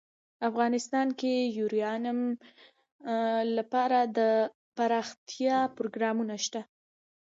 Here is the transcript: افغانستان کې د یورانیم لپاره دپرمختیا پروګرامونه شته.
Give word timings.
افغانستان 0.49 1.07
کې 1.19 1.33
د 1.39 1.53
یورانیم 1.59 2.19
لپاره 3.57 3.97
دپرمختیا 4.17 5.57
پروګرامونه 5.77 6.35
شته. 6.45 6.61